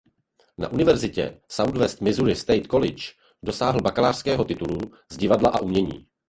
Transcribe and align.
Na 0.57 0.69
universitě 0.69 1.41
Southwest 1.47 2.01
Missouri 2.01 2.35
State 2.35 2.67
College 2.67 3.03
dosáhl 3.43 3.81
bakalářského 3.81 4.45
titulu 4.45 4.77
z 5.11 5.17
divadla 5.17 5.49
a 5.49 5.59
umění. 5.59 6.07